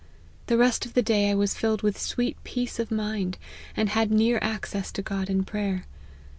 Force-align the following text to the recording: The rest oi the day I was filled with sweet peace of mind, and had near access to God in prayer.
The 0.47 0.57
rest 0.57 0.87
oi 0.87 0.89
the 0.95 1.03
day 1.03 1.29
I 1.29 1.35
was 1.35 1.53
filled 1.53 1.83
with 1.83 1.99
sweet 1.99 2.43
peace 2.43 2.79
of 2.79 2.89
mind, 2.89 3.37
and 3.77 3.89
had 3.89 4.09
near 4.09 4.39
access 4.41 4.91
to 4.93 5.03
God 5.03 5.29
in 5.29 5.43
prayer. 5.43 5.83